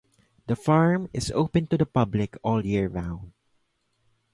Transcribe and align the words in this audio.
The 0.47 0.55
farm 0.55 1.11
is 1.13 1.29
open 1.29 1.67
to 1.67 1.77
the 1.77 1.85
public 1.85 2.35
all 2.41 2.65
year-round. 2.65 3.33